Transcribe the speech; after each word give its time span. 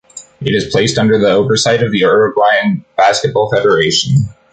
It 0.41 0.55
is 0.55 0.71
placed 0.71 0.97
under 0.97 1.19
the 1.19 1.29
oversight 1.29 1.83
of 1.83 1.91
the 1.91 1.99
Uruguayan 1.99 2.83
Basketball 2.97 3.51
Federation. 3.53 4.29